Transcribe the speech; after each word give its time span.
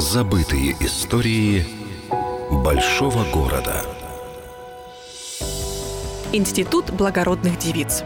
Забытые 0.00 0.74
истории 0.80 1.66
большого 2.50 3.22
города. 3.30 3.84
Институт 6.32 6.90
благородных 6.90 7.58
девиц. 7.58 8.02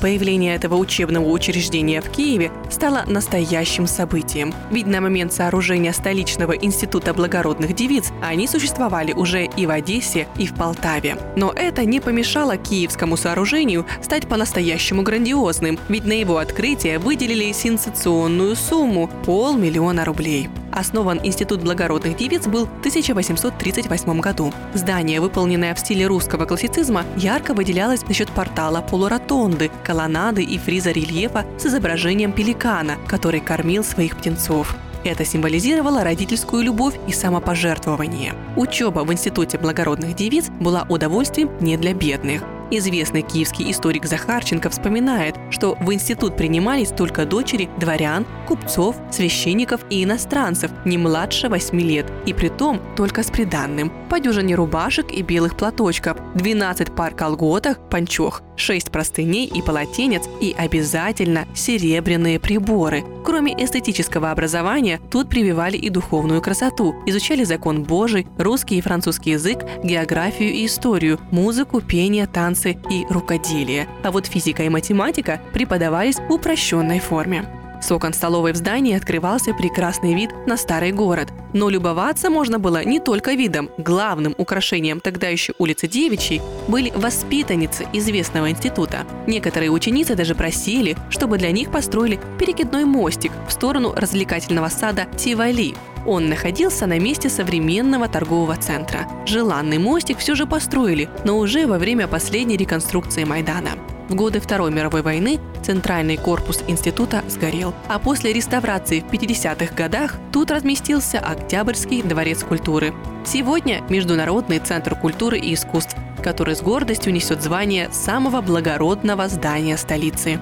Появление 0.00 0.54
этого 0.54 0.76
учебного 0.76 1.28
учреждения 1.28 2.00
в 2.00 2.08
Киеве 2.08 2.52
стало 2.70 3.02
настоящим 3.08 3.88
событием. 3.88 4.54
Ведь 4.70 4.86
на 4.86 5.00
момент 5.00 5.32
сооружения 5.32 5.92
столичного 5.92 6.52
института 6.52 7.12
благородных 7.12 7.74
девиц 7.74 8.12
они 8.22 8.46
существовали 8.46 9.12
уже 9.12 9.46
и 9.46 9.66
в 9.66 9.70
Одессе, 9.70 10.28
и 10.36 10.46
в 10.46 10.54
Полтаве. 10.54 11.16
Но 11.34 11.52
это 11.52 11.84
не 11.84 11.98
помешало 11.98 12.56
киевскому 12.56 13.16
сооружению 13.16 13.84
стать 14.00 14.28
по-настоящему 14.28 15.02
грандиозным, 15.02 15.76
ведь 15.88 16.04
на 16.04 16.12
его 16.12 16.38
открытие 16.38 17.00
выделили 17.00 17.50
сенсационную 17.50 18.54
сумму– 18.54 19.10
полмиллиона 19.26 20.04
рублей. 20.04 20.48
Основан 20.78 21.18
Институт 21.24 21.60
благородных 21.60 22.16
девиц 22.16 22.46
был 22.46 22.66
в 22.66 22.78
1838 22.78 24.20
году. 24.20 24.52
Здание, 24.74 25.20
выполненное 25.20 25.74
в 25.74 25.78
стиле 25.80 26.06
русского 26.06 26.44
классицизма, 26.44 27.04
ярко 27.16 27.52
выделялось 27.52 28.04
за 28.06 28.14
счет 28.14 28.30
портала 28.30 28.80
полуротонды, 28.80 29.72
колоннады 29.82 30.44
и 30.44 30.56
фриза 30.56 30.92
рельефа 30.92 31.44
с 31.58 31.66
изображением 31.66 32.30
пеликана, 32.30 32.96
который 33.08 33.40
кормил 33.40 33.82
своих 33.82 34.16
птенцов. 34.16 34.76
Это 35.02 35.24
символизировало 35.24 36.04
родительскую 36.04 36.62
любовь 36.62 36.94
и 37.08 37.12
самопожертвование. 37.12 38.34
Учеба 38.54 39.00
в 39.00 39.12
Институте 39.12 39.58
благородных 39.58 40.14
девиц 40.14 40.48
была 40.60 40.86
удовольствием 40.88 41.50
не 41.60 41.76
для 41.76 41.92
бедных. 41.92 42.44
Известный 42.70 43.22
киевский 43.22 43.70
историк 43.70 44.04
Захарченко 44.04 44.68
вспоминает, 44.68 45.36
что 45.50 45.74
в 45.80 45.92
институт 45.92 46.36
принимались 46.36 46.90
только 46.90 47.24
дочери 47.24 47.70
дворян, 47.78 48.26
купцов, 48.46 48.96
священников 49.10 49.80
и 49.88 50.04
иностранцев 50.04 50.70
не 50.84 50.98
младше 50.98 51.48
8 51.48 51.80
лет, 51.80 52.12
и 52.26 52.34
при 52.34 52.48
том 52.48 52.80
только 52.94 53.22
с 53.22 53.30
приданным. 53.30 53.90
По 54.10 54.20
дюжине 54.20 54.54
рубашек 54.54 55.10
и 55.10 55.22
белых 55.22 55.56
платочков, 55.56 56.18
12 56.34 56.94
пар 56.94 57.14
колготок, 57.14 57.88
панчох, 57.88 58.42
6 58.58 58.90
простыней 58.90 59.46
и 59.46 59.62
полотенец 59.62 60.24
и 60.40 60.54
обязательно 60.56 61.46
серебряные 61.54 62.38
приборы. 62.38 63.04
Кроме 63.24 63.52
эстетического 63.52 64.30
образования, 64.30 65.00
тут 65.10 65.28
прививали 65.28 65.76
и 65.76 65.90
духовную 65.90 66.40
красоту, 66.42 66.94
изучали 67.06 67.44
закон 67.44 67.82
Божий, 67.82 68.26
русский 68.38 68.78
и 68.78 68.80
французский 68.80 69.32
язык, 69.32 69.64
географию 69.82 70.52
и 70.52 70.66
историю, 70.66 71.18
музыку, 71.30 71.80
пение, 71.80 72.26
танцы 72.26 72.78
и 72.90 73.06
рукоделие. 73.10 73.88
А 74.02 74.10
вот 74.10 74.26
физика 74.26 74.62
и 74.62 74.68
математика 74.68 75.40
преподавались 75.52 76.16
в 76.16 76.32
упрощенной 76.32 77.00
форме. 77.00 77.57
С 77.80 77.90
окон 77.92 78.12
столовой 78.12 78.52
в 78.52 78.56
здании 78.56 78.96
открывался 78.96 79.54
прекрасный 79.54 80.14
вид 80.14 80.30
на 80.46 80.56
старый 80.56 80.92
город. 80.92 81.28
Но 81.52 81.68
любоваться 81.70 82.28
можно 82.28 82.58
было 82.58 82.84
не 82.84 83.00
только 83.00 83.32
видом. 83.32 83.70
Главным 83.78 84.34
украшением 84.36 85.00
тогда 85.00 85.28
еще 85.28 85.54
улицы 85.58 85.86
Девичьей 85.86 86.42
были 86.66 86.90
воспитанницы 86.94 87.86
известного 87.92 88.50
института. 88.50 89.06
Некоторые 89.26 89.70
ученицы 89.70 90.14
даже 90.14 90.34
просили, 90.34 90.96
чтобы 91.08 91.38
для 91.38 91.50
них 91.52 91.70
построили 91.70 92.20
перекидной 92.38 92.84
мостик 92.84 93.32
в 93.48 93.52
сторону 93.52 93.92
развлекательного 93.94 94.68
сада 94.68 95.06
Тивали. 95.16 95.74
Он 96.06 96.28
находился 96.28 96.86
на 96.86 96.98
месте 96.98 97.28
современного 97.28 98.08
торгового 98.08 98.56
центра. 98.56 99.06
Желанный 99.26 99.78
мостик 99.78 100.18
все 100.18 100.34
же 100.34 100.46
построили, 100.46 101.08
но 101.24 101.38
уже 101.38 101.66
во 101.66 101.78
время 101.78 102.08
последней 102.08 102.56
реконструкции 102.56 103.24
Майдана. 103.24 103.70
В 104.08 104.14
годы 104.14 104.40
Второй 104.40 104.70
мировой 104.70 105.02
войны 105.02 105.38
центральный 105.62 106.16
корпус 106.16 106.64
института 106.66 107.22
сгорел, 107.28 107.74
а 107.88 107.98
после 107.98 108.32
реставрации 108.32 109.00
в 109.00 109.04
50-х 109.04 109.74
годах 109.74 110.16
тут 110.32 110.50
разместился 110.50 111.18
Октябрьский 111.18 112.02
дворец 112.02 112.42
культуры. 112.42 112.94
Сегодня 113.26 113.82
Международный 113.90 114.60
центр 114.60 114.94
культуры 114.94 115.38
и 115.38 115.52
искусств, 115.52 115.94
который 116.22 116.56
с 116.56 116.62
гордостью 116.62 117.12
несет 117.12 117.42
звание 117.42 117.90
самого 117.92 118.40
благородного 118.40 119.28
здания 119.28 119.76
столицы. 119.76 120.40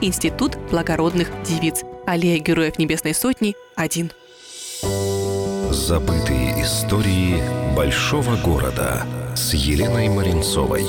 Институт 0.00 0.56
благородных 0.70 1.28
девиц. 1.42 1.82
Аллея 2.06 2.38
Героев 2.38 2.78
Небесной 2.78 3.14
Сотни– 3.14 3.56
1. 3.74 4.12
Забытые 5.72 6.62
истории 6.62 7.42
большого 7.74 8.36
города 8.36 9.04
с 9.34 9.54
Еленой 9.54 10.08
Маринцовой. 10.08 10.84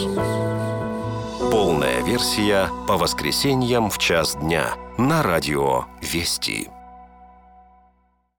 Полная 1.39 2.01
версия 2.03 2.69
по 2.87 2.97
воскресеньям 2.97 3.89
в 3.89 3.97
час 3.97 4.35
дня 4.35 4.75
на 4.97 5.23
радио 5.23 5.85
«Вести». 6.01 6.69